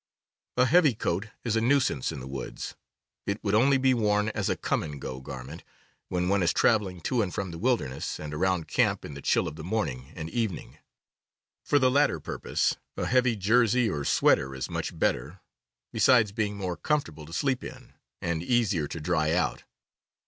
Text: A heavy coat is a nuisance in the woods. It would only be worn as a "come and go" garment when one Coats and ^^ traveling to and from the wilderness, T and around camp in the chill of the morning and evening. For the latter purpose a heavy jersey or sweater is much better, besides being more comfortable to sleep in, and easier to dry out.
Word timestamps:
A 0.57 0.65
heavy 0.65 0.95
coat 0.95 1.27
is 1.43 1.55
a 1.55 1.61
nuisance 1.61 2.11
in 2.11 2.19
the 2.21 2.27
woods. 2.27 2.73
It 3.27 3.39
would 3.43 3.53
only 3.53 3.77
be 3.77 3.93
worn 3.93 4.29
as 4.29 4.49
a 4.49 4.55
"come 4.55 4.81
and 4.81 4.99
go" 4.99 5.21
garment 5.21 5.61
when 6.09 6.27
one 6.27 6.39
Coats 6.41 6.49
and 6.53 6.57
^^ 6.57 6.59
traveling 6.59 7.01
to 7.01 7.21
and 7.21 7.31
from 7.31 7.51
the 7.51 7.59
wilderness, 7.59 8.15
T 8.17 8.23
and 8.23 8.33
around 8.33 8.67
camp 8.67 9.05
in 9.05 9.13
the 9.13 9.21
chill 9.21 9.47
of 9.47 9.57
the 9.57 9.63
morning 9.63 10.11
and 10.15 10.27
evening. 10.31 10.79
For 11.63 11.77
the 11.77 11.91
latter 11.91 12.19
purpose 12.19 12.77
a 12.97 13.05
heavy 13.05 13.35
jersey 13.35 13.87
or 13.91 14.03
sweater 14.03 14.55
is 14.55 14.71
much 14.71 14.97
better, 14.97 15.39
besides 15.93 16.31
being 16.31 16.57
more 16.57 16.75
comfortable 16.77 17.27
to 17.27 17.31
sleep 17.33 17.63
in, 17.63 17.93
and 18.23 18.41
easier 18.41 18.87
to 18.87 18.99
dry 18.99 19.33
out. 19.33 19.65